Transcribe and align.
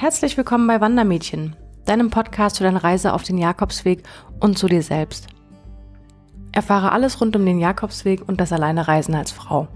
Herzlich 0.00 0.36
willkommen 0.36 0.68
bei 0.68 0.80
Wandermädchen, 0.80 1.56
deinem 1.84 2.08
Podcast 2.08 2.58
für 2.58 2.62
deine 2.62 2.84
Reise 2.84 3.12
auf 3.12 3.24
den 3.24 3.36
Jakobsweg 3.36 4.04
und 4.38 4.56
zu 4.56 4.68
dir 4.68 4.80
selbst. 4.80 5.26
Erfahre 6.52 6.92
alles 6.92 7.20
rund 7.20 7.34
um 7.34 7.44
den 7.44 7.58
Jakobsweg 7.58 8.22
und 8.28 8.40
das 8.40 8.52
alleine 8.52 8.86
Reisen 8.86 9.16
als 9.16 9.32
Frau. 9.32 9.66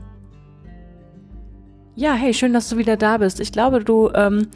Ja, 1.96 2.12
hey, 2.12 2.34
schön, 2.34 2.52
dass 2.52 2.68
du 2.68 2.76
wieder 2.76 2.96
da 2.96 3.18
bist. 3.18 3.40
Ich 3.40 3.50
glaube, 3.50 3.82
du, 3.82 4.12
ähm, 4.14 4.46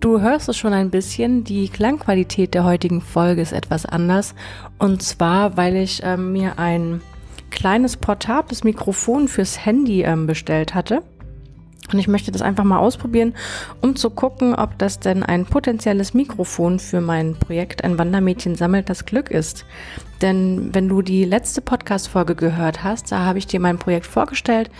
du 0.00 0.22
hörst 0.22 0.48
es 0.48 0.56
schon 0.56 0.72
ein 0.72 0.88
bisschen. 0.88 1.44
Die 1.44 1.68
Klangqualität 1.68 2.54
der 2.54 2.64
heutigen 2.64 3.02
Folge 3.02 3.42
ist 3.42 3.52
etwas 3.52 3.84
anders. 3.84 4.34
Und 4.78 5.02
zwar, 5.02 5.54
weil 5.58 5.76
ich 5.76 6.00
ähm, 6.02 6.32
mir 6.32 6.58
ein 6.58 7.02
kleines 7.50 7.98
portables 7.98 8.64
Mikrofon 8.64 9.28
fürs 9.28 9.66
Handy 9.66 10.00
ähm, 10.00 10.26
bestellt 10.26 10.74
hatte. 10.74 11.02
Und 11.92 11.98
ich 11.98 12.08
möchte 12.08 12.30
das 12.30 12.42
einfach 12.42 12.64
mal 12.64 12.78
ausprobieren, 12.78 13.34
um 13.80 13.96
zu 13.96 14.10
gucken, 14.10 14.54
ob 14.54 14.78
das 14.78 15.00
denn 15.00 15.22
ein 15.22 15.44
potenzielles 15.44 16.14
Mikrofon 16.14 16.78
für 16.78 17.00
mein 17.00 17.34
Projekt 17.34 17.82
Ein 17.82 17.98
Wandermädchen 17.98 18.54
sammelt 18.54 18.88
das 18.88 19.06
Glück 19.06 19.30
ist. 19.30 19.64
Denn 20.22 20.72
wenn 20.72 20.88
du 20.88 21.02
die 21.02 21.24
letzte 21.24 21.60
Podcast-Folge 21.60 22.34
gehört 22.34 22.84
hast, 22.84 23.10
da 23.10 23.20
habe 23.20 23.38
ich 23.38 23.46
dir 23.46 23.58
mein 23.58 23.78
Projekt 23.78 24.06
vorgestellt. 24.06 24.70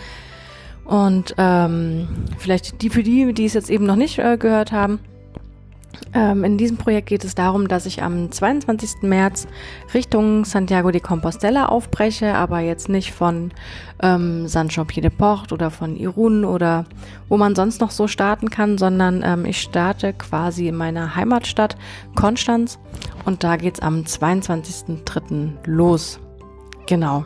Und 0.85 1.35
ähm, 1.37 2.07
vielleicht 2.37 2.81
die 2.81 2.89
für 2.89 3.03
die, 3.03 3.33
die 3.33 3.45
es 3.45 3.53
jetzt 3.53 3.69
eben 3.69 3.85
noch 3.85 3.95
nicht 3.95 4.19
äh, 4.19 4.37
gehört 4.37 4.71
haben, 4.71 4.99
ähm, 6.13 6.43
in 6.43 6.57
diesem 6.57 6.77
Projekt 6.77 7.07
geht 7.07 7.23
es 7.23 7.35
darum, 7.35 7.67
dass 7.67 7.85
ich 7.85 8.03
am 8.03 8.31
22. 8.31 9.01
März 9.03 9.47
Richtung 9.93 10.45
Santiago 10.45 10.91
de 10.91 11.01
Compostela 11.01 11.67
aufbreche, 11.67 12.35
aber 12.35 12.59
jetzt 12.59 12.89
nicht 12.89 13.13
von 13.13 13.51
ähm, 14.01 14.47
San 14.47 14.69
Jean-Pied 14.69 15.03
de 15.03 15.11
Port 15.11 15.53
oder 15.53 15.71
von 15.71 15.95
Irun 15.95 16.43
oder 16.43 16.85
wo 17.29 17.37
man 17.37 17.55
sonst 17.55 17.81
noch 17.81 17.91
so 17.91 18.07
starten 18.07 18.49
kann, 18.49 18.77
sondern 18.77 19.23
ähm, 19.25 19.45
ich 19.45 19.61
starte 19.61 20.13
quasi 20.13 20.67
in 20.67 20.75
meiner 20.75 21.15
Heimatstadt 21.15 21.77
Konstanz 22.15 22.79
und 23.25 23.43
da 23.43 23.55
geht 23.55 23.75
es 23.75 23.81
am 23.81 24.01
22.03. 24.01 25.51
los. 25.65 26.19
Genau. 26.87 27.25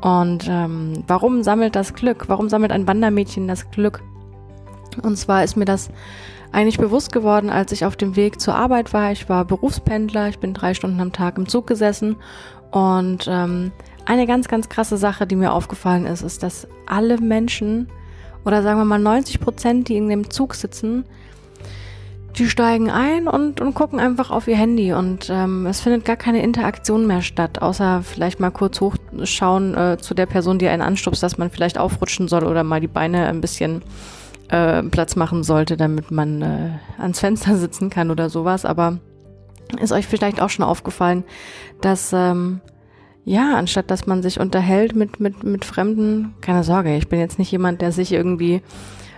Und 0.00 0.46
ähm, 0.48 1.04
warum 1.06 1.42
sammelt 1.42 1.76
das 1.76 1.94
Glück? 1.94 2.28
Warum 2.28 2.48
sammelt 2.48 2.72
ein 2.72 2.86
Wandermädchen 2.86 3.48
das 3.48 3.70
Glück? 3.70 4.02
Und 5.02 5.16
zwar 5.16 5.44
ist 5.44 5.56
mir 5.56 5.64
das 5.64 5.90
eigentlich 6.52 6.78
bewusst 6.78 7.12
geworden, 7.12 7.50
als 7.50 7.72
ich 7.72 7.84
auf 7.84 7.96
dem 7.96 8.16
Weg 8.16 8.40
zur 8.40 8.54
Arbeit 8.54 8.92
war. 8.92 9.12
Ich 9.12 9.28
war 9.28 9.44
Berufspendler, 9.44 10.28
ich 10.28 10.38
bin 10.38 10.54
drei 10.54 10.74
Stunden 10.74 11.00
am 11.00 11.12
Tag 11.12 11.38
im 11.38 11.48
Zug 11.48 11.66
gesessen 11.66 12.16
und 12.70 13.26
ähm, 13.28 13.72
eine 14.04 14.26
ganz, 14.26 14.48
ganz 14.48 14.68
krasse 14.68 14.96
Sache, 14.96 15.26
die 15.26 15.36
mir 15.36 15.52
aufgefallen 15.52 16.06
ist, 16.06 16.22
ist, 16.22 16.42
dass 16.42 16.68
alle 16.86 17.18
Menschen 17.18 17.88
oder 18.44 18.62
sagen 18.62 18.78
wir 18.78 18.84
mal 18.84 18.98
90 18.98 19.40
Prozent, 19.40 19.88
die 19.88 19.96
in 19.96 20.08
dem 20.08 20.30
Zug 20.30 20.54
sitzen, 20.54 21.04
die 22.38 22.48
steigen 22.48 22.90
ein 22.90 23.28
und, 23.28 23.60
und 23.60 23.74
gucken 23.74 23.98
einfach 23.98 24.30
auf 24.30 24.46
ihr 24.46 24.56
Handy 24.56 24.92
und 24.92 25.30
ähm, 25.30 25.66
es 25.66 25.80
findet 25.80 26.04
gar 26.04 26.16
keine 26.16 26.42
Interaktion 26.42 27.06
mehr 27.06 27.22
statt, 27.22 27.62
außer 27.62 28.02
vielleicht 28.02 28.40
mal 28.40 28.50
kurz 28.50 28.80
hochschauen 28.80 29.74
äh, 29.74 29.96
zu 29.98 30.14
der 30.14 30.26
Person, 30.26 30.58
die 30.58 30.68
einen 30.68 30.82
anstupst, 30.82 31.22
dass 31.22 31.38
man 31.38 31.50
vielleicht 31.50 31.78
aufrutschen 31.78 32.28
soll 32.28 32.44
oder 32.44 32.62
mal 32.62 32.80
die 32.80 32.88
Beine 32.88 33.26
ein 33.26 33.40
bisschen 33.40 33.82
äh, 34.48 34.82
Platz 34.82 35.16
machen 35.16 35.42
sollte, 35.42 35.76
damit 35.76 36.10
man 36.10 36.42
äh, 36.42 36.70
ans 36.98 37.20
Fenster 37.20 37.56
sitzen 37.56 37.90
kann 37.90 38.10
oder 38.10 38.30
sowas. 38.30 38.64
Aber 38.64 38.98
ist 39.80 39.92
euch 39.92 40.06
vielleicht 40.06 40.40
auch 40.40 40.50
schon 40.50 40.64
aufgefallen, 40.64 41.24
dass 41.80 42.12
ähm, 42.12 42.60
ja, 43.24 43.56
anstatt 43.56 43.90
dass 43.90 44.06
man 44.06 44.22
sich 44.22 44.38
unterhält 44.38 44.94
mit, 44.94 45.18
mit, 45.18 45.42
mit 45.42 45.64
Fremden, 45.64 46.34
keine 46.40 46.62
Sorge, 46.62 46.96
ich 46.96 47.08
bin 47.08 47.18
jetzt 47.18 47.40
nicht 47.40 47.50
jemand, 47.50 47.82
der 47.82 47.90
sich 47.90 48.12
irgendwie 48.12 48.62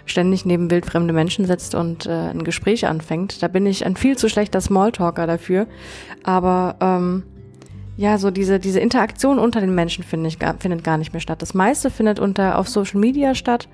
ständig 0.06 0.46
neben 0.46 0.70
wildfremde 0.70 1.12
Menschen 1.12 1.44
setzt 1.44 1.74
und 1.74 2.06
äh, 2.06 2.30
ein 2.30 2.42
Gespräch 2.42 2.86
anfängt. 2.86 3.42
Da 3.42 3.48
bin 3.48 3.66
ich 3.66 3.84
ein 3.84 3.96
viel 3.96 4.16
zu 4.16 4.30
schlechter 4.30 4.62
Smalltalker 4.62 5.26
dafür. 5.26 5.66
Aber 6.24 6.76
ähm, 6.80 7.22
ja, 7.98 8.16
so 8.16 8.30
diese, 8.30 8.58
diese 8.58 8.80
Interaktion 8.80 9.38
unter 9.38 9.60
den 9.60 9.74
Menschen 9.74 10.04
finde 10.04 10.28
ich, 10.28 10.38
findet 10.58 10.84
gar 10.84 10.96
nicht 10.96 11.12
mehr 11.12 11.20
statt. 11.20 11.42
Das 11.42 11.52
meiste 11.52 11.90
findet 11.90 12.18
unter 12.18 12.58
auf 12.58 12.68
Social 12.68 13.00
Media 13.00 13.34
statt. 13.34 13.68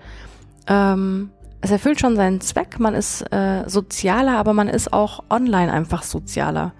Ähm, 0.66 1.30
es 1.64 1.70
erfüllt 1.70 1.98
schon 1.98 2.14
seinen 2.14 2.42
Zweck. 2.42 2.78
Man 2.78 2.94
ist 2.94 3.22
äh, 3.32 3.64
sozialer, 3.66 4.36
aber 4.36 4.52
man 4.52 4.68
ist 4.68 4.92
auch 4.92 5.24
online 5.30 5.72
einfach 5.72 6.02
sozialer. 6.02 6.74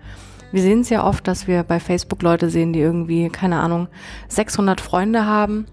Wir 0.52 0.60
sehen 0.60 0.80
es 0.80 0.90
ja 0.90 1.04
oft, 1.04 1.26
dass 1.26 1.48
wir 1.48 1.62
bei 1.62 1.80
Facebook 1.80 2.22
Leute 2.22 2.50
sehen, 2.50 2.74
die 2.74 2.80
irgendwie, 2.80 3.30
keine 3.30 3.60
Ahnung, 3.60 3.88
600 4.28 4.82
Freunde 4.82 5.24
haben. 5.24 5.64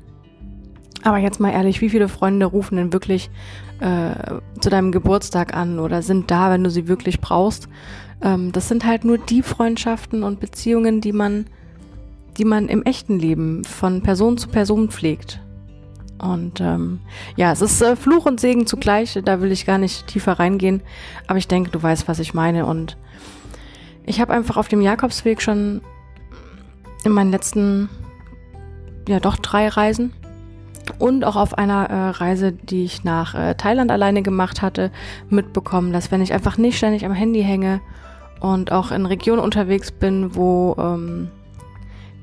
Aber 1.04 1.18
jetzt 1.18 1.42
mal 1.42 1.52
ehrlich, 1.52 1.82
wie 1.82 1.90
viele 1.90 2.08
Freunde 2.08 2.46
rufen 2.46 2.78
denn 2.78 2.94
wirklich 2.94 3.30
äh, 3.82 4.14
zu 4.62 4.70
deinem 4.70 4.94
Geburtstag 4.94 5.58
an 5.58 5.80
oder 5.80 6.02
sind 6.02 6.32
da, 6.32 6.50
wenn 6.50 6.64
du 6.64 6.70
sie 6.70 6.88
wirklich 6.88 7.20
brauchst? 7.20 7.68
Ähm, 8.22 8.54
das 8.54 8.70
sind 8.70 8.86
halt 8.86 9.04
nur 9.04 9.18
die 9.18 9.42
Freundschaften 9.42 10.24
und 10.24 10.40
Beziehungen, 10.40 11.02
die 11.02 11.12
man, 11.12 11.48
die 12.38 12.46
man 12.46 12.70
im 12.70 12.84
echten 12.84 13.20
Leben 13.20 13.66
von 13.66 14.04
Person 14.04 14.38
zu 14.38 14.48
Person 14.48 14.90
pflegt. 14.90 15.42
Und 16.22 16.62
ähm, 16.62 17.00
ja, 17.36 17.52
es 17.52 17.62
ist 17.62 17.82
äh, 17.82 17.96
Fluch 17.96 18.28
und 18.28 18.40
Segen 18.40 18.68
zugleich, 18.68 19.20
da 19.26 19.42
will 19.42 19.52
ich 19.52 19.66
gar 19.66 19.80
nicht 19.80 20.06
tiefer 20.06 20.34
reingehen, 20.34 20.82
aber 21.26 21.40
ich 21.40 21.48
denke, 21.48 21.72
du 21.72 21.82
weißt, 21.82 22.08
was 22.08 22.20
ich 22.20 22.36
meine. 22.36 22.68
Und 22.68 22.96
ich 24.06 24.22
habe 24.22 24.32
einfach 24.32 24.58
auf 24.58 24.68
dem 24.68 24.82
Jakobsweg 24.82 25.42
schon 25.42 25.82
in 27.04 27.12
meinen 27.12 27.32
letzten, 27.32 27.90
ja 29.08 29.20
doch 29.20 29.36
drei 29.38 29.68
Reisen 29.68 30.14
und 31.00 31.26
auch 31.26 31.36
auf 31.36 31.58
einer 31.58 31.90
äh, 31.90 32.10
Reise, 32.10 32.52
die 32.52 32.84
ich 32.84 33.04
nach 33.04 33.34
äh, 33.34 33.56
Thailand 33.56 33.90
alleine 33.90 34.22
gemacht 34.22 34.62
hatte, 34.62 34.92
mitbekommen, 35.30 35.92
dass 35.92 36.12
wenn 36.12 36.22
ich 36.22 36.34
einfach 36.34 36.58
nicht 36.58 36.78
ständig 36.78 37.04
am 37.04 37.14
Handy 37.14 37.42
hänge 37.42 37.82
und 38.40 38.72
auch 38.72 38.92
in 38.92 39.08
Regionen 39.08 39.42
unterwegs 39.42 39.92
bin, 39.92 40.36
wo 40.36 40.76
ähm, 40.78 41.30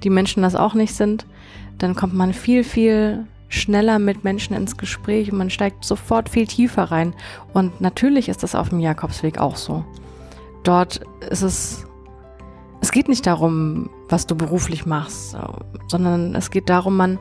die 0.04 0.10
Menschen 0.10 0.44
das 0.44 0.54
auch 0.54 0.74
nicht 0.74 0.94
sind, 0.94 1.26
dann 1.78 1.96
kommt 1.96 2.14
man 2.14 2.32
viel, 2.32 2.62
viel 2.62 3.26
schneller 3.48 3.98
mit 3.98 4.24
Menschen 4.24 4.54
ins 4.54 4.76
Gespräch 4.76 5.32
und 5.32 5.38
man 5.38 5.50
steigt 5.50 5.84
sofort 5.84 6.28
viel 6.28 6.46
tiefer 6.46 6.84
rein. 6.84 7.14
Und 7.52 7.80
natürlich 7.80 8.28
ist 8.28 8.42
das 8.42 8.54
auf 8.54 8.68
dem 8.68 8.80
Jakobsweg 8.80 9.38
auch 9.38 9.56
so. 9.56 9.84
Dort 10.62 11.00
ist 11.30 11.42
es, 11.42 11.86
es 12.80 12.92
geht 12.92 13.08
nicht 13.08 13.26
darum, 13.26 13.90
was 14.08 14.26
du 14.26 14.34
beruflich 14.34 14.86
machst, 14.86 15.36
sondern 15.88 16.34
es 16.34 16.50
geht 16.50 16.68
darum, 16.68 16.96
man, 16.96 17.18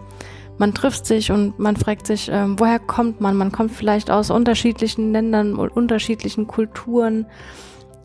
man 0.57 0.73
trifft 0.73 1.05
sich 1.05 1.31
und 1.31 1.57
man 1.59 1.77
fragt 1.77 2.07
sich, 2.07 2.29
äh, 2.29 2.59
woher 2.59 2.79
kommt 2.79 3.21
man? 3.21 3.38
Man 3.38 3.51
kommt 3.51 3.71
vielleicht 3.71 4.11
aus 4.11 4.29
unterschiedlichen 4.29 5.11
Ländern 5.11 5.55
und 5.55 5.69
unterschiedlichen 5.69 6.47
Kulturen 6.47 7.25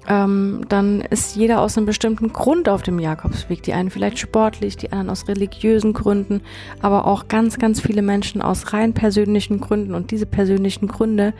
ähm, 0.08 0.64
dann 0.68 1.00
ist 1.00 1.36
jeder 1.36 1.60
aus 1.60 1.76
einem 1.76 1.86
bestimmten 1.86 2.32
Grund 2.32 2.68
auf 2.68 2.82
dem 2.82 2.98
Jakobsweg. 2.98 3.62
Die 3.62 3.72
einen 3.72 3.90
vielleicht 3.90 4.18
sportlich, 4.18 4.76
die 4.76 4.90
anderen 4.90 5.10
aus 5.10 5.28
religiösen 5.28 5.92
Gründen, 5.92 6.40
aber 6.80 7.06
auch 7.06 7.28
ganz, 7.28 7.58
ganz 7.58 7.80
viele 7.80 8.02
Menschen 8.02 8.42
aus 8.42 8.72
rein 8.72 8.94
persönlichen 8.94 9.60
Gründen. 9.60 9.94
Und 9.94 10.10
diese 10.10 10.26
persönlichen 10.26 10.88
Gründe, 10.88 11.34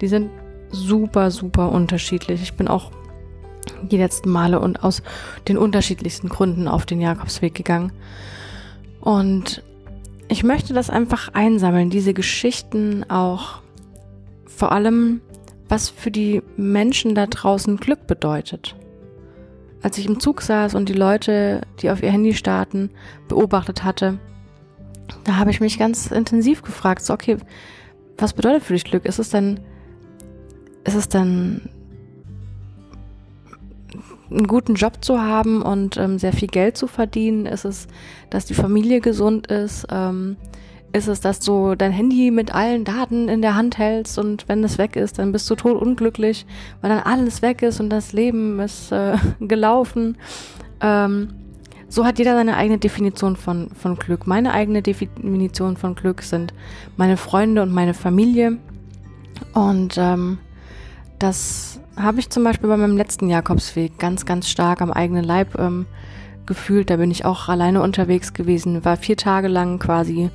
die 0.00 0.08
sind 0.08 0.30
super, 0.70 1.30
super 1.30 1.70
unterschiedlich. 1.70 2.42
Ich 2.42 2.54
bin 2.54 2.68
auch 2.68 2.90
die 3.82 3.98
letzten 3.98 4.30
Male 4.30 4.60
und 4.60 4.82
aus 4.82 5.02
den 5.48 5.58
unterschiedlichsten 5.58 6.28
Gründen 6.28 6.68
auf 6.68 6.86
den 6.86 7.00
Jakobsweg 7.00 7.54
gegangen. 7.54 7.92
Und 9.00 9.62
ich 10.28 10.42
möchte 10.42 10.72
das 10.74 10.90
einfach 10.90 11.34
einsammeln, 11.34 11.90
diese 11.90 12.14
Geschichten 12.14 13.04
auch 13.08 13.60
vor 14.46 14.72
allem 14.72 15.20
was 15.68 15.88
für 15.88 16.10
die 16.10 16.42
Menschen 16.56 17.14
da 17.14 17.26
draußen 17.26 17.76
Glück 17.76 18.06
bedeutet. 18.06 18.76
Als 19.82 19.98
ich 19.98 20.06
im 20.06 20.20
Zug 20.20 20.42
saß 20.42 20.74
und 20.74 20.88
die 20.88 20.94
Leute, 20.94 21.62
die 21.80 21.90
auf 21.90 22.02
ihr 22.02 22.10
Handy 22.10 22.34
starten, 22.34 22.90
beobachtet 23.28 23.84
hatte, 23.84 24.18
da 25.24 25.36
habe 25.36 25.50
ich 25.50 25.60
mich 25.60 25.78
ganz 25.78 26.08
intensiv 26.08 26.62
gefragt, 26.62 27.02
so 27.02 27.14
okay, 27.14 27.36
was 28.18 28.32
bedeutet 28.32 28.62
für 28.62 28.72
dich 28.72 28.84
Glück? 28.84 29.04
Ist 29.04 29.18
es 29.18 29.30
denn, 29.30 29.60
ist 30.84 30.94
es 30.94 31.08
denn 31.08 31.68
einen 34.30 34.46
guten 34.46 34.74
Job 34.74 35.04
zu 35.04 35.20
haben 35.20 35.62
und 35.62 35.96
ähm, 35.96 36.18
sehr 36.18 36.32
viel 36.32 36.48
Geld 36.48 36.76
zu 36.76 36.86
verdienen? 36.86 37.46
Ist 37.46 37.64
es, 37.64 37.86
dass 38.30 38.46
die 38.46 38.54
Familie 38.54 39.00
gesund 39.00 39.46
ist? 39.48 39.86
Ähm, 39.90 40.36
ist 40.96 41.08
es, 41.08 41.20
dass 41.20 41.40
du 41.40 41.74
dein 41.74 41.92
Handy 41.92 42.30
mit 42.30 42.54
allen 42.54 42.84
Daten 42.84 43.28
in 43.28 43.42
der 43.42 43.54
Hand 43.54 43.76
hältst 43.76 44.18
und 44.18 44.48
wenn 44.48 44.64
es 44.64 44.78
weg 44.78 44.96
ist, 44.96 45.18
dann 45.18 45.30
bist 45.30 45.48
du 45.50 45.54
tot 45.54 45.80
unglücklich, 45.80 46.46
weil 46.80 46.90
dann 46.90 47.00
alles 47.00 47.42
weg 47.42 47.62
ist 47.62 47.80
und 47.80 47.90
das 47.90 48.12
Leben 48.12 48.58
ist 48.60 48.92
äh, 48.92 49.16
gelaufen. 49.40 50.16
Ähm, 50.80 51.28
so 51.88 52.04
hat 52.04 52.18
jeder 52.18 52.34
seine 52.34 52.56
eigene 52.56 52.78
Definition 52.78 53.36
von, 53.36 53.70
von 53.70 53.96
Glück. 53.96 54.26
Meine 54.26 54.52
eigene 54.52 54.82
Definition 54.82 55.76
von 55.76 55.94
Glück 55.94 56.22
sind 56.22 56.52
meine 56.96 57.16
Freunde 57.16 57.62
und 57.62 57.72
meine 57.72 57.94
Familie. 57.94 58.58
Und 59.52 59.96
ähm, 59.98 60.38
das 61.18 61.78
habe 61.96 62.18
ich 62.18 62.30
zum 62.30 62.42
Beispiel 62.42 62.68
bei 62.68 62.76
meinem 62.76 62.96
letzten 62.96 63.28
Jakobsweg 63.28 63.98
ganz, 63.98 64.24
ganz 64.24 64.48
stark 64.48 64.80
am 64.82 64.90
eigenen 64.90 65.24
Leib 65.24 65.58
ähm, 65.58 65.86
gefühlt. 66.46 66.90
Da 66.90 66.96
bin 66.96 67.10
ich 67.10 67.24
auch 67.24 67.48
alleine 67.48 67.82
unterwegs 67.82 68.32
gewesen, 68.32 68.84
war 68.84 68.96
vier 68.96 69.16
Tage 69.16 69.48
lang 69.48 69.78
quasi 69.78 70.30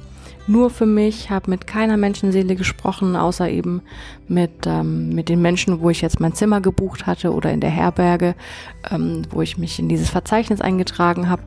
nur 0.48 0.70
für 0.70 0.86
mich, 0.86 1.30
habe 1.30 1.50
mit 1.50 1.68
keiner 1.68 1.98
Menschenseele 1.98 2.56
gesprochen, 2.56 3.16
außer 3.16 3.50
eben 3.50 3.82
mit, 4.28 4.66
ähm, 4.66 5.10
mit 5.10 5.30
den 5.30 5.42
Menschen, 5.42 5.82
wo 5.82 5.90
ich 5.90 6.02
jetzt 6.02 6.20
mein 6.20 6.34
Zimmer 6.34 6.62
gebucht 6.62 7.06
hatte 7.06 7.34
oder 7.34 7.52
in 7.52 7.62
der 7.62 7.70
Herberge, 7.70 8.36
ähm, 8.90 9.24
wo 9.30 9.42
ich 9.42 9.58
mich 9.58 9.80
in 9.80 9.90
dieses 9.90 10.10
Verzeichnis 10.10 10.62
eingetragen 10.62 11.30
habe. 11.30 11.44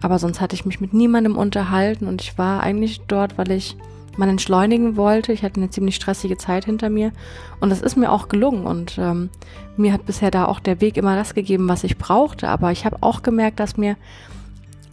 Aber 0.00 0.18
sonst 0.18 0.40
hatte 0.40 0.54
ich 0.54 0.66
mich 0.66 0.80
mit 0.80 0.92
niemandem 0.92 1.36
unterhalten 1.36 2.06
und 2.08 2.20
ich 2.22 2.36
war 2.36 2.62
eigentlich 2.62 3.02
dort, 3.06 3.38
weil 3.38 3.50
ich 3.52 3.76
man 4.16 4.28
entschleunigen 4.28 4.96
wollte. 4.96 5.32
Ich 5.32 5.42
hatte 5.42 5.60
eine 5.60 5.70
ziemlich 5.70 5.96
stressige 5.96 6.36
Zeit 6.36 6.64
hinter 6.66 6.90
mir 6.90 7.12
und 7.60 7.70
das 7.70 7.80
ist 7.80 7.96
mir 7.96 8.12
auch 8.12 8.28
gelungen 8.28 8.66
und 8.66 8.98
ähm, 8.98 9.30
mir 9.76 9.92
hat 9.92 10.04
bisher 10.04 10.30
da 10.30 10.44
auch 10.44 10.60
der 10.60 10.80
Weg 10.80 10.96
immer 10.96 11.16
das 11.16 11.34
gegeben, 11.34 11.68
was 11.68 11.84
ich 11.84 11.96
brauchte. 11.96 12.48
Aber 12.48 12.72
ich 12.72 12.84
habe 12.84 12.98
auch 13.00 13.22
gemerkt, 13.22 13.60
dass 13.60 13.76
mir 13.76 13.96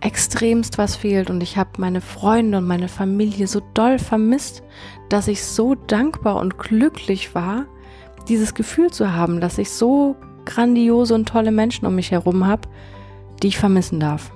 extremst 0.02 0.78
was 0.78 0.96
fehlt 0.96 1.30
und 1.30 1.42
ich 1.42 1.58
habe 1.58 1.70
meine 1.78 2.02
Freunde 2.02 2.60
und 2.60 2.68
meine 2.68 2.88
Familie 2.88 3.48
so 3.48 3.62
doll 3.74 4.00
vermisst, 4.00 4.64
dass 5.10 5.28
ich 5.28 5.44
so 5.44 5.76
dankbar 5.76 6.38
und 6.38 6.58
glücklich 6.58 7.36
war, 7.36 7.66
dieses 8.28 8.54
Gefühl 8.54 8.92
zu 8.92 9.14
haben, 9.14 9.42
dass 9.42 9.58
ich 9.58 9.72
so 9.72 10.16
grandiose 10.46 11.14
und 11.14 11.28
tolle 11.28 11.52
Menschen 11.52 11.86
um 11.86 11.96
mich 11.96 12.12
herum 12.12 12.46
habe, 12.48 12.70
die 13.42 13.48
ich 13.48 13.58
vermissen 13.58 14.00
darf. 14.00 14.32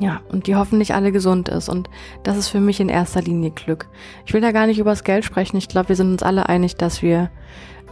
Ja, 0.00 0.20
und 0.28 0.46
die 0.46 0.54
hoffentlich 0.54 0.94
alle 0.94 1.10
gesund 1.10 1.48
ist. 1.48 1.68
Und 1.68 1.90
das 2.22 2.36
ist 2.36 2.48
für 2.48 2.60
mich 2.60 2.78
in 2.78 2.88
erster 2.88 3.20
Linie 3.20 3.50
Glück. 3.50 3.88
Ich 4.26 4.32
will 4.32 4.40
da 4.40 4.52
gar 4.52 4.66
nicht 4.66 4.78
über 4.78 4.90
das 4.90 5.02
Geld 5.02 5.24
sprechen. 5.24 5.56
Ich 5.56 5.68
glaube, 5.68 5.88
wir 5.88 5.96
sind 5.96 6.12
uns 6.12 6.22
alle 6.22 6.48
einig, 6.48 6.76
dass 6.76 7.02
wir 7.02 7.30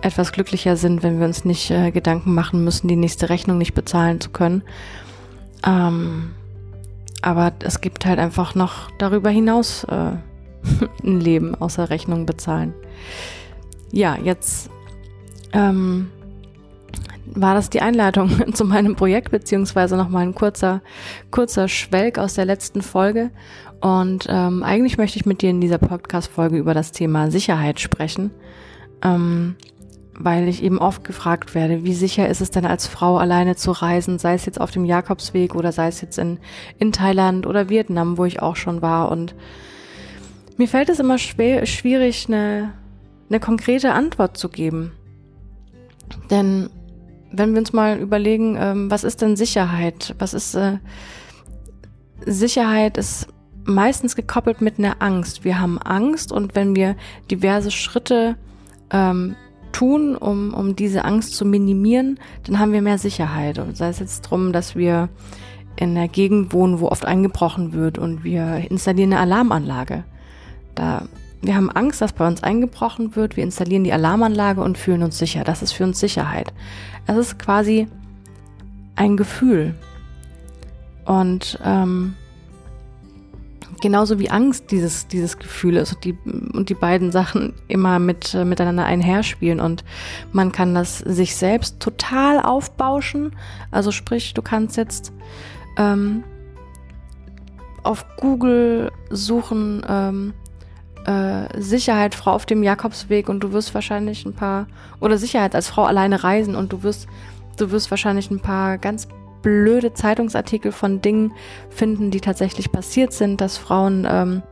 etwas 0.02 0.30
glücklicher 0.30 0.76
sind, 0.76 1.02
wenn 1.02 1.18
wir 1.18 1.26
uns 1.26 1.44
nicht 1.44 1.70
äh, 1.70 1.90
Gedanken 1.90 2.32
machen 2.32 2.62
müssen, 2.62 2.86
die 2.86 2.96
nächste 2.96 3.28
Rechnung 3.28 3.58
nicht 3.58 3.74
bezahlen 3.74 4.20
zu 4.20 4.30
können. 4.30 4.62
Ähm, 5.66 6.34
aber 7.22 7.52
es 7.60 7.80
gibt 7.80 8.06
halt 8.06 8.18
einfach 8.18 8.54
noch 8.54 8.90
darüber 8.98 9.30
hinaus 9.30 9.84
äh, 9.84 10.12
ein 11.02 11.20
Leben 11.20 11.54
außer 11.54 11.90
Rechnung 11.90 12.24
bezahlen. 12.26 12.72
Ja, 13.90 14.16
jetzt 14.22 14.70
ähm, 15.52 16.10
war 17.26 17.54
das 17.54 17.70
die 17.70 17.80
Einleitung 17.80 18.30
zu 18.54 18.64
meinem 18.64 18.96
Projekt, 18.96 19.30
beziehungsweise 19.30 19.96
nochmal 19.96 20.22
ein 20.22 20.34
kurzer, 20.34 20.82
kurzer 21.30 21.68
Schwelg 21.68 22.18
aus 22.18 22.34
der 22.34 22.44
letzten 22.44 22.82
Folge. 22.82 23.30
Und 23.80 24.26
ähm, 24.28 24.62
eigentlich 24.62 24.98
möchte 24.98 25.18
ich 25.18 25.26
mit 25.26 25.42
dir 25.42 25.50
in 25.50 25.60
dieser 25.60 25.78
Podcast-Folge 25.78 26.56
über 26.56 26.74
das 26.74 26.92
Thema 26.92 27.30
Sicherheit 27.30 27.78
sprechen, 27.78 28.30
ähm, 29.02 29.56
weil 30.18 30.48
ich 30.48 30.62
eben 30.62 30.78
oft 30.78 31.04
gefragt 31.04 31.54
werde, 31.54 31.84
wie 31.84 31.94
sicher 31.94 32.28
ist 32.28 32.40
es 32.40 32.50
denn 32.50 32.64
als 32.64 32.86
Frau 32.86 33.18
alleine 33.18 33.56
zu 33.56 33.70
reisen, 33.70 34.18
sei 34.18 34.34
es 34.34 34.46
jetzt 34.46 34.60
auf 34.60 34.70
dem 34.70 34.84
Jakobsweg 34.84 35.54
oder 35.54 35.72
sei 35.72 35.88
es 35.88 36.00
jetzt 36.00 36.18
in, 36.18 36.38
in 36.78 36.92
Thailand 36.92 37.46
oder 37.46 37.68
Vietnam, 37.68 38.16
wo 38.16 38.24
ich 38.24 38.40
auch 38.40 38.56
schon 38.56 38.82
war. 38.82 39.10
Und 39.10 39.34
mir 40.56 40.68
fällt 40.68 40.88
es 40.88 41.00
immer 41.00 41.18
schwer, 41.18 41.66
schwierig, 41.66 42.26
eine, 42.28 42.72
eine 43.28 43.40
konkrete 43.40 43.92
Antwort 43.92 44.36
zu 44.38 44.48
geben. 44.48 44.92
Denn 46.30 46.70
wenn 47.30 47.52
wir 47.52 47.58
uns 47.58 47.72
mal 47.72 47.98
überlegen, 47.98 48.56
ähm, 48.58 48.90
was 48.90 49.04
ist 49.04 49.20
denn 49.20 49.36
Sicherheit? 49.36 50.14
Was 50.18 50.32
ist 50.32 50.54
äh, 50.54 50.78
Sicherheit 52.24 52.96
ist 52.96 53.28
meistens 53.64 54.16
gekoppelt 54.16 54.60
mit 54.60 54.78
einer 54.78 55.02
Angst. 55.02 55.44
Wir 55.44 55.58
haben 55.58 55.78
Angst 55.78 56.32
und 56.32 56.54
wenn 56.54 56.74
wir 56.74 56.96
diverse 57.30 57.70
Schritte 57.70 58.36
ähm, 58.90 59.36
tun, 59.76 60.16
um, 60.16 60.54
um 60.54 60.74
diese 60.74 61.04
Angst 61.04 61.34
zu 61.34 61.44
minimieren, 61.44 62.18
dann 62.44 62.58
haben 62.58 62.72
wir 62.72 62.80
mehr 62.80 62.96
Sicherheit. 62.96 63.58
Und 63.58 63.76
sei 63.76 63.88
es 63.88 63.98
jetzt 63.98 64.24
darum, 64.24 64.54
dass 64.54 64.74
wir 64.74 65.10
in 65.76 65.90
einer 65.90 66.08
Gegend 66.08 66.54
wohnen, 66.54 66.80
wo 66.80 66.88
oft 66.88 67.04
eingebrochen 67.04 67.74
wird 67.74 67.98
und 67.98 68.24
wir 68.24 68.70
installieren 68.70 69.12
eine 69.12 69.20
Alarmanlage. 69.20 70.04
Da 70.74 71.02
wir 71.42 71.54
haben 71.54 71.70
Angst, 71.70 72.00
dass 72.00 72.14
bei 72.14 72.26
uns 72.26 72.42
eingebrochen 72.42 73.14
wird. 73.14 73.36
Wir 73.36 73.44
installieren 73.44 73.84
die 73.84 73.92
Alarmanlage 73.92 74.62
und 74.62 74.78
fühlen 74.78 75.02
uns 75.02 75.18
sicher. 75.18 75.44
Das 75.44 75.60
ist 75.60 75.72
für 75.72 75.84
uns 75.84 76.00
Sicherheit. 76.00 76.54
Es 77.06 77.16
ist 77.16 77.38
quasi 77.38 77.86
ein 78.96 79.18
Gefühl. 79.18 79.74
Und 81.04 81.60
ähm, 81.62 82.14
genauso 83.80 84.18
wie 84.18 84.30
Angst 84.30 84.70
dieses, 84.70 85.06
dieses 85.08 85.38
Gefühl 85.38 85.76
ist 85.76 85.94
und 85.94 86.04
die, 86.04 86.18
und 86.52 86.68
die 86.68 86.74
beiden 86.74 87.12
Sachen 87.12 87.54
immer 87.68 87.98
mit, 87.98 88.34
äh, 88.34 88.44
miteinander 88.44 88.84
einherspielen 88.84 89.60
und 89.60 89.84
man 90.32 90.52
kann 90.52 90.74
das 90.74 90.98
sich 90.98 91.36
selbst 91.36 91.80
total 91.80 92.40
aufbauschen. 92.40 93.34
Also 93.70 93.92
sprich, 93.92 94.34
du 94.34 94.42
kannst 94.42 94.76
jetzt 94.76 95.12
ähm, 95.76 96.24
auf 97.82 98.04
Google 98.16 98.90
suchen, 99.10 99.84
ähm, 99.88 100.34
äh, 101.06 101.60
Sicherheit 101.60 102.14
Frau 102.14 102.32
auf 102.32 102.46
dem 102.46 102.62
Jakobsweg 102.62 103.28
und 103.28 103.40
du 103.40 103.52
wirst 103.52 103.74
wahrscheinlich 103.74 104.24
ein 104.24 104.34
paar 104.34 104.66
oder 105.00 105.18
Sicherheit 105.18 105.54
als 105.54 105.68
Frau 105.68 105.84
alleine 105.84 106.24
reisen 106.24 106.56
und 106.56 106.72
du 106.72 106.82
wirst 106.82 107.06
du 107.56 107.70
wirst 107.70 107.90
wahrscheinlich 107.90 108.30
ein 108.30 108.40
paar 108.40 108.78
ganz 108.78 109.08
blöde 109.46 109.94
Zeitungsartikel 109.94 110.72
von 110.72 111.00
Dingen 111.00 111.32
finden, 111.70 112.10
die 112.10 112.20
tatsächlich 112.20 112.72
passiert 112.72 113.12
sind, 113.12 113.40
dass 113.40 113.56
Frauen 113.56 114.04
ähm, 114.10 114.42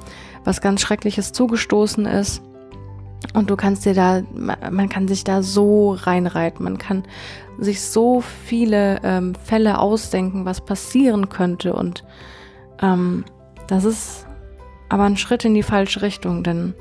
was 0.44 0.60
ganz 0.60 0.82
Schreckliches 0.82 1.32
zugestoßen 1.32 2.06
ist. 2.06 2.40
Und 3.32 3.50
du 3.50 3.56
kannst 3.56 3.86
dir 3.86 3.94
da, 3.94 4.22
man 4.70 4.88
kann 4.88 5.08
sich 5.08 5.24
da 5.24 5.42
so 5.42 5.94
reinreiten, 5.94 6.62
man 6.62 6.78
kann 6.78 7.02
sich 7.58 7.80
so 7.80 8.20
viele 8.20 9.00
ähm, 9.02 9.34
Fälle 9.34 9.80
ausdenken, 9.80 10.44
was 10.44 10.60
passieren 10.60 11.28
könnte. 11.28 11.72
Und 11.72 12.04
ähm, 12.80 13.24
das 13.66 13.84
ist 13.84 14.28
aber 14.88 15.02
ein 15.04 15.16
Schritt 15.16 15.44
in 15.44 15.54
die 15.54 15.64
falsche 15.64 16.02
Richtung, 16.02 16.44
denn 16.44 16.72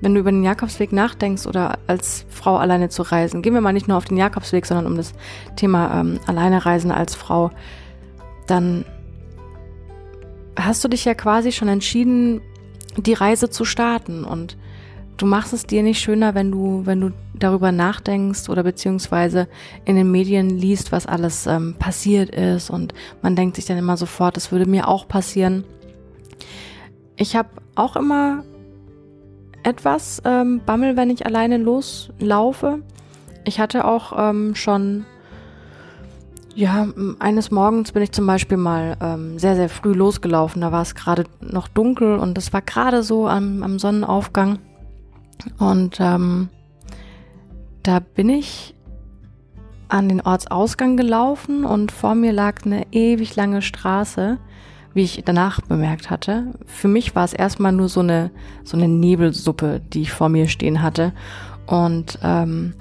wenn 0.00 0.14
du 0.14 0.20
über 0.20 0.30
den 0.30 0.44
Jakobsweg 0.44 0.92
nachdenkst 0.92 1.46
oder 1.46 1.78
als 1.86 2.24
Frau 2.28 2.56
alleine 2.56 2.88
zu 2.88 3.02
reisen, 3.02 3.42
gehen 3.42 3.54
wir 3.54 3.60
mal 3.60 3.72
nicht 3.72 3.88
nur 3.88 3.96
auf 3.96 4.04
den 4.04 4.16
Jakobsweg, 4.16 4.66
sondern 4.66 4.86
um 4.86 4.96
das 4.96 5.12
Thema 5.56 6.00
ähm, 6.00 6.20
alleine 6.26 6.64
reisen 6.64 6.90
als 6.90 7.14
Frau, 7.14 7.50
dann 8.46 8.84
hast 10.56 10.82
du 10.84 10.88
dich 10.88 11.04
ja 11.04 11.14
quasi 11.14 11.52
schon 11.52 11.68
entschieden, 11.68 12.40
die 12.96 13.14
Reise 13.14 13.50
zu 13.50 13.64
starten 13.64 14.24
und 14.24 14.56
du 15.16 15.26
machst 15.26 15.52
es 15.52 15.66
dir 15.66 15.82
nicht 15.82 16.00
schöner, 16.00 16.34
wenn 16.34 16.50
du, 16.50 16.82
wenn 16.84 17.00
du 17.00 17.10
darüber 17.34 17.72
nachdenkst 17.72 18.48
oder 18.48 18.62
beziehungsweise 18.62 19.48
in 19.84 19.96
den 19.96 20.10
Medien 20.10 20.50
liest, 20.50 20.90
was 20.92 21.06
alles 21.06 21.46
ähm, 21.46 21.74
passiert 21.78 22.30
ist 22.30 22.70
und 22.70 22.94
man 23.22 23.36
denkt 23.36 23.56
sich 23.56 23.66
dann 23.66 23.78
immer 23.78 23.96
sofort, 23.96 24.36
das 24.36 24.52
würde 24.52 24.66
mir 24.66 24.88
auch 24.88 25.06
passieren. 25.06 25.64
Ich 27.16 27.36
habe 27.36 27.48
auch 27.74 27.96
immer 27.96 28.44
etwas 29.62 30.22
ähm, 30.24 30.60
Bammel, 30.64 30.96
wenn 30.96 31.10
ich 31.10 31.26
alleine 31.26 31.58
loslaufe. 31.58 32.82
Ich 33.44 33.60
hatte 33.60 33.84
auch 33.84 34.12
ähm, 34.16 34.54
schon, 34.54 35.04
ja, 36.54 36.88
eines 37.18 37.50
Morgens 37.50 37.92
bin 37.92 38.02
ich 38.02 38.12
zum 38.12 38.26
Beispiel 38.26 38.58
mal 38.58 38.96
ähm, 39.00 39.38
sehr, 39.38 39.56
sehr 39.56 39.68
früh 39.68 39.92
losgelaufen. 39.92 40.60
Da 40.60 40.72
war 40.72 40.82
es 40.82 40.94
gerade 40.94 41.24
noch 41.40 41.68
dunkel 41.68 42.18
und 42.18 42.36
es 42.38 42.52
war 42.52 42.62
gerade 42.62 43.02
so 43.02 43.28
am, 43.28 43.62
am, 43.62 43.78
Sonnenaufgang. 43.78 44.58
Und 45.58 45.98
ähm, 46.00 46.48
da 47.82 48.00
bin 48.00 48.28
ich 48.28 48.74
an 49.88 50.08
den 50.08 50.20
Ortsausgang 50.20 50.96
gelaufen 50.96 51.64
und 51.64 51.92
vor 51.92 52.14
mir 52.14 52.32
lag 52.32 52.66
eine 52.66 52.86
ewig 52.92 53.36
lange 53.36 53.62
Straße 53.62 54.38
wie 54.98 55.04
ich 55.04 55.22
danach 55.24 55.60
bemerkt 55.60 56.10
hatte. 56.10 56.46
Für 56.66 56.88
mich 56.88 57.14
war 57.14 57.24
es 57.24 57.32
erstmal 57.32 57.70
nur 57.70 57.88
so 57.88 58.00
eine, 58.00 58.32
so 58.64 58.76
eine 58.76 58.88
Nebelsuppe, 58.88 59.80
die 59.92 60.02
ich 60.02 60.10
vor 60.10 60.28
mir 60.28 60.48
stehen 60.48 60.82
hatte. 60.82 61.12
Und 61.66 62.18
ähm, 62.24 62.74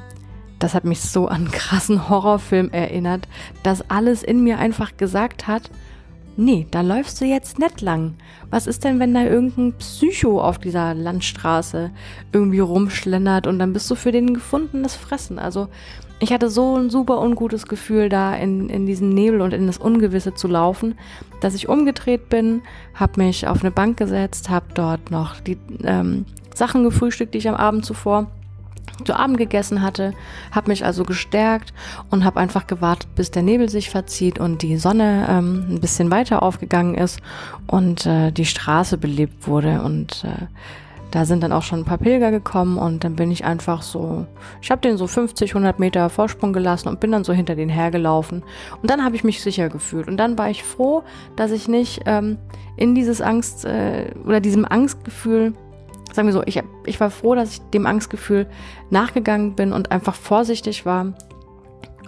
das 0.57 0.74
hat 0.74 0.83
mich 0.83 1.00
so 1.00 1.27
an 1.27 1.36
einen 1.36 1.51
krassen 1.51 2.09
Horrorfilm 2.09 2.71
erinnert, 2.71 3.27
dass 3.62 3.88
alles 3.91 4.24
in 4.24 4.43
mir 4.43 4.57
einfach 4.57 4.97
gesagt 4.97 5.45
hat, 5.45 5.69
nee, 6.38 6.65
da 6.71 6.81
läufst 6.81 7.21
du 7.21 7.25
jetzt 7.25 7.59
nicht 7.59 7.81
lang. 7.81 8.15
Was 8.50 8.65
ist 8.65 8.83
denn, 8.83 9.00
wenn 9.00 9.13
da 9.13 9.24
irgendein 9.24 9.74
Psycho 9.77 10.41
auf 10.41 10.57
dieser 10.57 10.95
Landstraße 10.95 11.91
irgendwie 12.31 12.62
rumschlendert 12.62 13.45
und 13.45 13.59
dann 13.59 13.74
bist 13.74 13.91
du 13.91 13.95
für 13.95 14.12
den 14.12 14.33
gefundenes 14.33 14.95
Fressen? 14.95 15.38
Also 15.38 15.67
ich 16.19 16.33
hatte 16.33 16.50
so 16.50 16.75
ein 16.75 16.89
super 16.89 17.21
ungutes 17.21 17.67
Gefühl, 17.67 18.09
da 18.09 18.36
in, 18.36 18.69
in 18.69 18.86
diesen 18.86 19.09
Nebel 19.09 19.41
und 19.41 19.53
in 19.53 19.67
das 19.67 19.77
Ungewisse 19.77 20.33
zu 20.33 20.47
laufen, 20.47 20.95
dass 21.41 21.53
ich 21.53 21.69
umgedreht 21.69 22.29
bin, 22.29 22.62
habe 22.95 23.21
mich 23.21 23.47
auf 23.47 23.62
eine 23.62 23.71
Bank 23.71 23.97
gesetzt, 23.97 24.50
habe 24.50 24.65
dort 24.74 25.12
noch 25.12 25.39
die 25.39 25.57
ähm, 25.83 26.25
Sachen 26.55 26.83
gefrühstückt, 26.83 27.33
die 27.33 27.38
ich 27.39 27.50
am 27.50 27.55
Abend 27.55 27.86
zuvor 27.86 28.27
zu 29.05 29.15
Abend 29.15 29.38
gegessen 29.38 29.83
hatte, 29.83 30.13
habe 30.51 30.71
mich 30.71 30.83
also 30.83 31.03
gestärkt 31.03 31.74
und 32.09 32.24
habe 32.24 32.39
einfach 32.39 32.65
gewartet, 32.65 33.13
bis 33.15 33.29
der 33.29 33.43
Nebel 33.43 33.69
sich 33.69 33.91
verzieht 33.91 34.39
und 34.39 34.63
die 34.63 34.77
Sonne 34.77 35.27
ähm, 35.29 35.65
ein 35.69 35.79
bisschen 35.79 36.09
weiter 36.09 36.41
aufgegangen 36.41 36.95
ist 36.95 37.19
und 37.67 38.07
äh, 38.07 38.31
die 38.31 38.45
Straße 38.45 38.97
belebt 38.97 39.47
wurde 39.47 39.81
und 39.81 40.24
äh, 40.24 40.47
da 41.17 41.25
sind 41.25 41.41
dann 41.41 41.51
auch 41.51 41.63
schon 41.63 41.79
ein 41.79 41.83
paar 41.83 41.97
Pilger 41.97 42.29
gekommen 42.29 42.77
und 42.77 43.03
dann 43.03 43.15
bin 43.15 43.31
ich 43.31 43.43
einfach 43.43 43.81
so, 43.81 44.27
ich 44.62 44.69
habe 44.69 44.81
den 44.81 44.97
so 44.97 45.07
50, 45.07 45.50
100 45.50 45.79
Meter 45.79 46.12
Vorsprung 46.12 46.53
gelassen 46.53 46.89
und 46.89 47.00
bin 47.00 47.12
dann 47.12 47.24
so 47.24 47.33
hinter 47.33 47.55
den 47.55 47.69
hergelaufen. 47.69 48.43
Und 48.83 48.91
dann 48.91 49.03
habe 49.03 49.15
ich 49.15 49.24
mich 49.24 49.41
sicher 49.41 49.67
gefühlt. 49.67 50.07
Und 50.07 50.17
dann 50.17 50.38
war 50.38 50.51
ich 50.51 50.63
froh, 50.63 51.01
dass 51.36 51.50
ich 51.50 51.67
nicht 51.67 52.01
ähm, 52.05 52.38
in 52.75 52.93
dieses 52.93 53.19
Angst 53.19 53.65
äh, 53.65 54.13
oder 54.27 54.39
diesem 54.41 54.63
Angstgefühl, 54.63 55.53
sagen 56.13 56.27
wir 56.27 56.33
so, 56.33 56.43
ich, 56.45 56.62
ich 56.86 57.00
war 57.00 57.09
froh, 57.09 57.33
dass 57.33 57.53
ich 57.53 57.62
dem 57.74 57.88
Angstgefühl 57.88 58.45
nachgegangen 58.91 59.55
bin 59.55 59.74
und 59.74 59.91
einfach 59.91 60.13
vorsichtig 60.13 60.86
war 60.86 61.15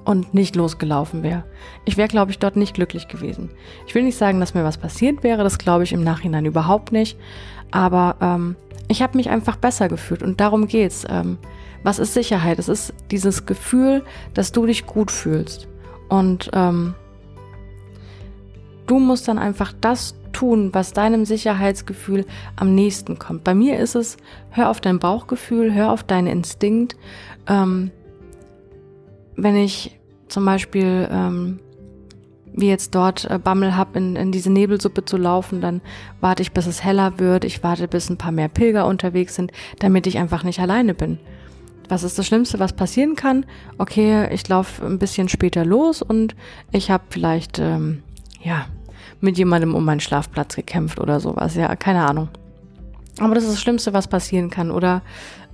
und 0.06 0.34
nicht 0.34 0.56
losgelaufen 0.56 1.24
wäre. 1.24 1.44
Ich 1.86 1.98
wäre, 1.98 2.08
glaube 2.08 2.32
ich, 2.32 2.39
dort 2.39 2.56
nicht 2.56 2.74
glücklich 2.74 3.08
gewesen. 3.08 3.50
Ich 3.88 3.96
will 3.96 4.03
nicht 4.03 4.18
sagen, 4.18 4.39
dass 4.39 4.53
mir 4.53 4.63
was 4.63 4.77
passiert 4.77 5.24
wäre, 5.24 5.44
das 5.44 5.58
glaube 5.58 5.84
ich 5.84 5.94
im 5.94 6.03
Nachhinein 6.03 6.46
überhaupt 6.46 6.91
nicht. 6.91 7.18
Aber 7.72 8.15
ähm, 8.22 8.56
ich 8.88 9.01
habe 9.01 9.18
mich 9.18 9.29
einfach 9.29 9.56
besser 9.56 9.89
gefühlt 9.89 10.24
und 10.24 10.39
darum 10.39 10.68
geht's. 10.68 11.06
Ähm, 11.10 11.38
was 11.84 12.00
ist 12.00 12.13
Sicherheit? 12.13 12.60
Es 12.60 12.68
ist 12.68 12.94
dieses 13.10 13.46
Gefühl, 13.46 14.03
dass 14.34 14.51
du 14.51 14.65
dich 14.65 14.86
gut 14.86 15.12
fühlst. 15.12 15.68
Und 16.10 16.50
ähm, 16.53 16.94
du 18.88 19.00
musst 19.00 19.27
dann 19.27 19.38
einfach 19.38 19.74
das 19.79 20.15
tun, 20.34 20.70
was 20.74 20.94
deinem 20.94 21.25
Sicherheitsgefühl 21.25 22.25
am 22.56 22.75
nächsten 22.75 23.18
kommt. 23.18 23.44
Bei 23.44 23.53
mir 23.53 23.79
ist 23.79 23.96
es, 23.96 24.18
hör 24.51 24.70
auf 24.70 24.82
dein 24.82 25.00
Bauchgefühl, 25.00 25.74
hör 25.74 25.91
auf 25.91 26.03
deinen 26.03 26.27
Instinkt. 26.27 26.96
Ähm, 27.48 27.91
wenn 29.43 29.55
ich 29.55 30.00
zum 30.27 30.46
Beispiel 30.46 31.08
ähm, 31.12 31.60
wie 32.53 32.67
jetzt 32.67 32.96
dort 32.96 33.29
äh, 33.29 33.39
Bammel 33.39 33.75
habe, 33.75 33.98
in, 33.98 34.15
in 34.15 34.31
diese 34.31 34.51
Nebelsuppe 34.51 35.05
zu 35.05 35.17
laufen, 35.17 35.62
dann 35.62 35.81
warte 36.19 36.41
ich, 36.41 36.51
bis 36.51 36.67
es 36.67 36.84
heller 36.84 37.19
wird. 37.19 37.43
Ich 37.43 37.63
warte, 37.63 37.88
bis 37.88 38.10
ein 38.10 38.17
paar 38.17 38.31
mehr 38.31 38.50
Pilger 38.50 38.86
unterwegs 38.86 39.36
sind, 39.36 39.51
damit 39.79 40.08
ich 40.08 40.17
einfach 40.17 40.43
nicht 40.43 40.60
alleine 40.60 40.93
bin. 40.93 41.19
Was 41.88 42.03
ist 42.03 42.19
das 42.19 42.27
Schlimmste, 42.27 42.60
was 42.60 42.74
passieren 42.74 43.15
kann? 43.15 43.46
Okay, 43.77 44.31
ich 44.34 44.48
laufe 44.48 44.86
ein 44.86 45.00
bisschen 45.00 45.27
später 45.27 45.65
los 45.65 46.01
und 46.01 46.36
ich 46.72 46.91
habe 46.91 47.03
vielleicht, 47.10 47.60
ähm, 47.60 48.03
ja, 48.41 48.67
mit 49.22 49.38
jemandem 49.38 49.75
um 49.75 49.84
meinen 49.84 50.00
Schlafplatz 50.00 50.55
gekämpft 50.55 51.00
oder 51.00 51.19
sowas. 51.19 51.55
Ja, 51.55 51.75
keine 51.75 52.05
Ahnung. 52.05 52.29
Aber 53.19 53.36
das 53.36 53.43
ist 53.43 53.53
das 53.53 53.62
Schlimmste, 53.62 53.91
was 53.91 54.08
passieren 54.08 54.50
kann. 54.50 54.72
Oder 54.72 55.01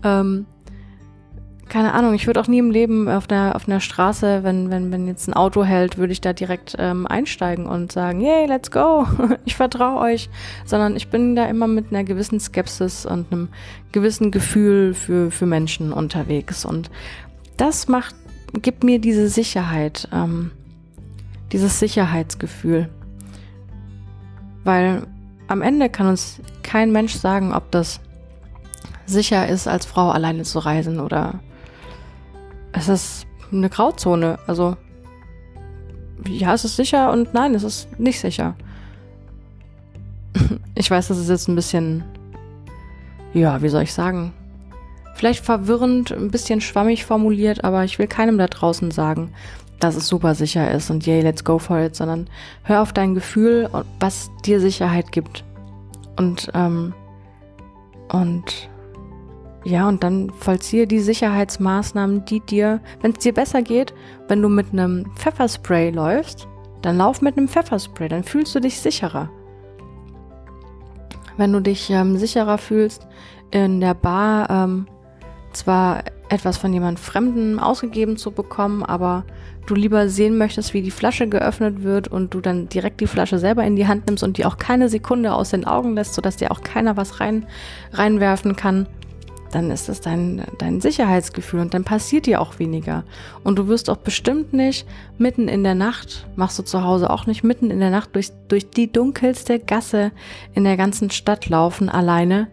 ähm, 0.04 0.46
keine 1.76 1.94
Ahnung, 1.94 2.14
ich 2.14 2.26
würde 2.26 2.40
auch 2.40 2.48
nie 2.48 2.60
im 2.60 2.72
Leben 2.72 3.10
auf 3.10 3.28
der, 3.28 3.54
auf 3.54 3.68
einer 3.68 3.82
Straße, 3.82 4.46
wenn, 4.46 4.70
wenn, 4.70 4.94
wenn 4.94 5.08
jetzt 5.08 5.28
ein 5.28 5.34
Auto 5.34 5.66
hält, 5.66 5.98
würde 5.98 6.14
ich 6.14 6.22
da 6.22 6.32
direkt 6.32 6.78
ähm, 6.80 7.06
einsteigen 7.06 7.66
und 7.66 7.92
sagen, 7.92 8.22
yay, 8.22 8.46
let's 8.46 8.72
go, 8.72 9.06
ich 9.46 9.58
vertraue 9.58 10.00
euch. 10.00 10.30
Sondern 10.64 10.96
ich 10.96 11.10
bin 11.10 11.36
da 11.36 11.48
immer 11.48 11.68
mit 11.68 11.88
einer 11.92 12.06
gewissen 12.06 12.40
Skepsis 12.40 13.06
und 13.06 13.30
einem 13.30 13.50
gewissen 13.92 14.32
Gefühl 14.32 14.94
für, 14.94 15.32
für 15.32 15.46
Menschen 15.46 15.92
unterwegs. 15.92 16.64
Und 16.64 16.90
das 17.58 17.90
macht, 17.90 18.16
gibt 18.62 18.86
mir 18.86 19.00
diese 19.00 19.28
Sicherheit, 19.28 20.08
ähm, 20.14 20.52
dieses 21.52 21.78
Sicherheitsgefühl. 21.78 22.88
Weil 24.64 25.06
am 25.50 25.62
Ende 25.62 25.90
kann 25.90 26.08
uns 26.08 26.40
kein 26.64 26.94
Mensch 26.94 27.16
sagen, 27.16 27.54
ob 27.54 27.70
das 27.72 28.00
sicher 29.06 29.50
ist, 29.50 29.68
als 29.68 29.86
Frau 29.86 30.10
alleine 30.12 30.44
zu 30.44 30.60
reisen 30.60 31.02
oder 31.02 31.42
es 32.76 32.90
ist 32.90 33.28
eine 33.52 33.70
Grauzone. 33.70 34.38
Also, 34.48 34.76
ja, 36.28 36.54
es 36.54 36.66
ist 36.66 36.76
sicher 36.76 37.12
und 37.12 37.34
nein, 37.34 37.56
es 37.56 37.64
ist 37.64 38.00
nicht 38.00 38.20
sicher. 38.20 38.56
Ich 40.78 40.92
weiß, 40.92 41.08
das 41.08 41.18
ist 41.18 41.30
jetzt 41.30 41.48
ein 41.48 41.56
bisschen, 41.56 42.04
ja, 43.34 43.62
wie 43.62 43.70
soll 43.70 43.84
ich 43.84 43.94
sagen? 43.94 44.34
Vielleicht 45.14 45.46
verwirrend, 45.46 46.12
ein 46.12 46.32
bisschen 46.32 46.60
schwammig 46.60 47.06
formuliert, 47.06 47.64
aber 47.64 47.86
ich 47.86 47.98
will 47.98 48.08
keinem 48.08 48.38
da 48.38 48.48
draußen 48.48 48.92
sagen, 48.92 49.32
dass 49.80 49.96
es 49.96 50.10
super 50.10 50.36
sicher 50.36 50.70
ist 50.70 50.90
und 50.90 51.06
yay, 51.06 51.22
let's 51.22 51.46
go 51.46 51.60
for 51.60 51.80
it, 51.80 51.96
sondern 51.96 52.28
hör 52.64 52.82
auf 52.82 52.92
dein 52.92 53.16
Gefühl, 53.16 53.70
was 54.02 54.30
dir 54.44 54.60
Sicherheit 54.60 55.14
gibt. 55.14 55.46
Und, 56.18 56.52
ähm, 56.54 56.94
und 58.12 58.70
ja, 59.66 59.88
und 59.88 60.04
dann 60.04 60.30
vollziehe 60.30 60.86
die 60.86 61.00
Sicherheitsmaßnahmen, 61.00 62.24
die 62.26 62.40
dir, 62.40 62.82
wenn 63.02 63.14
es 63.14 63.18
dir 63.18 63.34
besser 63.34 63.64
geht, 63.64 63.96
wenn 64.28 64.42
du 64.44 64.48
mit 64.48 64.72
einem 64.72 65.12
Pfefferspray 65.16 65.90
läufst, 65.90 66.48
dann 66.84 66.98
lauf 66.98 67.24
mit 67.24 67.36
einem 67.36 67.48
Pfefferspray, 67.48 68.08
dann 68.08 68.24
fühlst 68.24 68.54
du 68.54 68.60
dich 68.60 68.80
sicherer. 68.80 69.28
Wenn 71.38 71.52
du 71.52 71.62
dich 71.62 71.90
ähm, 71.90 72.16
sicherer 72.16 72.60
fühlst, 72.60 73.08
in 73.50 73.82
der 73.82 73.96
Bar 73.96 74.52
ähm, 74.52 74.88
zwar 75.52 76.04
etwas 76.30 76.58
von 76.58 76.72
jemand 76.72 77.00
Fremden 77.00 77.60
ausgegeben 77.60 78.18
zu 78.18 78.32
bekommen, 78.32 78.84
aber 78.84 79.26
du 79.66 79.74
lieber 79.74 80.10
sehen 80.10 80.38
möchtest, 80.38 80.76
wie 80.76 80.84
die 80.84 80.92
Flasche 80.92 81.28
geöffnet 81.28 81.82
wird 81.82 82.08
und 82.08 82.36
du 82.36 82.40
dann 82.40 82.70
direkt 82.70 83.02
die 83.02 83.08
Flasche 83.08 83.40
selber 83.40 83.64
in 83.64 83.76
die 83.76 83.88
Hand 83.88 84.06
nimmst 84.06 84.24
und 84.24 84.38
die 84.38 84.46
auch 84.46 84.58
keine 84.58 84.90
Sekunde 84.90 85.34
aus 85.34 85.50
den 85.50 85.66
Augen 85.66 85.96
lässt, 85.96 86.14
sodass 86.14 86.38
dir 86.38 86.52
auch 86.52 86.62
keiner 86.62 86.98
was 86.98 87.20
rein, 87.20 87.48
reinwerfen 87.94 88.56
kann, 88.56 88.88
dann 89.56 89.72
ist 89.72 89.88
es 89.88 90.02
dein, 90.02 90.44
dein 90.58 90.82
Sicherheitsgefühl 90.82 91.62
und 91.62 91.74
dann 91.74 91.86
passiert 91.86 92.26
dir 92.26 92.42
auch 92.42 92.60
weniger. 92.60 93.06
Und 93.46 93.58
du 93.58 93.70
wirst 93.70 93.90
auch 93.90 93.96
bestimmt 93.96 94.52
nicht 94.52 94.86
mitten 95.18 95.48
in 95.48 95.64
der 95.64 95.76
Nacht, 95.76 96.28
machst 96.36 96.60
du 96.60 96.64
zu 96.64 96.84
Hause 96.84 97.10
auch 97.10 97.26
nicht, 97.26 97.46
mitten 97.46 97.72
in 97.72 97.80
der 97.80 97.90
Nacht 97.90 98.10
durch, 98.16 98.32
durch 98.50 98.70
die 98.70 98.92
dunkelste 98.92 99.60
Gasse 99.60 100.12
in 100.54 100.66
der 100.66 100.76
ganzen 100.76 101.10
Stadt 101.10 101.48
laufen 101.48 101.88
alleine, 101.88 102.50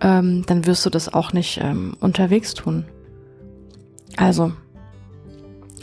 ähm, 0.00 0.44
dann 0.46 0.64
wirst 0.64 0.86
du 0.86 0.90
das 0.90 1.12
auch 1.12 1.32
nicht 1.32 1.58
ähm, 1.60 1.96
unterwegs 1.98 2.54
tun. 2.54 2.84
Also, 4.16 4.52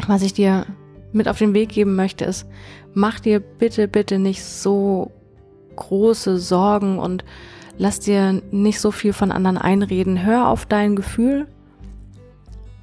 was 0.07 0.21
ich 0.21 0.33
dir 0.33 0.65
mit 1.11 1.27
auf 1.27 1.37
den 1.37 1.53
Weg 1.53 1.67
geben 1.67 1.97
möchte, 1.97 2.23
ist, 2.23 2.47
mach 2.93 3.19
dir 3.19 3.41
bitte, 3.41 3.89
bitte 3.89 4.19
nicht 4.19 4.41
so 4.41 5.11
große 5.75 6.37
Sorgen 6.37 6.97
und 6.97 7.25
Lass 7.77 7.99
dir 7.99 8.41
nicht 8.51 8.79
so 8.79 8.91
viel 8.91 9.13
von 9.13 9.31
anderen 9.31 9.57
einreden. 9.57 10.23
Hör 10.23 10.47
auf 10.47 10.65
dein 10.65 10.95
Gefühl 10.95 11.47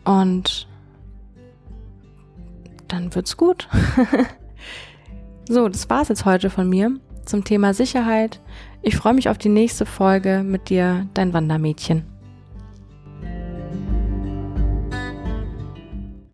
und 0.04 0.66
dann 2.88 3.14
wird's 3.14 3.36
gut. 3.36 3.68
so, 5.48 5.68
das 5.68 5.88
war's 5.90 6.08
jetzt 6.08 6.24
heute 6.24 6.50
von 6.50 6.68
mir 6.68 6.98
zum 7.24 7.44
Thema 7.44 7.74
Sicherheit. 7.74 8.40
Ich 8.82 8.96
freue 8.96 9.14
mich 9.14 9.28
auf 9.28 9.38
die 9.38 9.50
nächste 9.50 9.84
Folge 9.86 10.42
mit 10.44 10.70
dir, 10.70 11.06
dein 11.14 11.32
Wandermädchen. 11.32 12.17